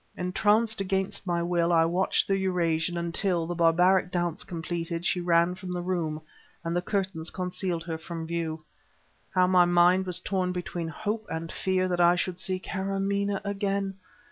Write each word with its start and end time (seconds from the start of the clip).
Entranced 0.17 0.81
against 0.81 1.27
my 1.27 1.43
will, 1.43 1.71
I 1.71 1.85
watched 1.85 2.27
the 2.27 2.35
Eurasian 2.35 2.97
until, 2.97 3.45
the 3.45 3.53
barbaric 3.53 4.09
dance 4.09 4.43
completed, 4.43 5.05
she 5.05 5.21
ran 5.21 5.53
from 5.53 5.71
the 5.71 5.83
room, 5.83 6.23
and 6.63 6.75
the 6.75 6.81
curtains 6.81 7.29
concealed 7.29 7.83
her 7.83 7.99
from 7.99 8.25
view. 8.25 8.65
How 9.35 9.45
my 9.45 9.65
mind 9.65 10.07
was 10.07 10.19
torn 10.19 10.51
between 10.53 10.87
hope 10.87 11.27
and 11.31 11.51
fear 11.51 11.87
that 11.87 12.01
I 12.01 12.15
should 12.15 12.39
see 12.39 12.59
Kâramaneh 12.59 13.41
again! 13.45 13.99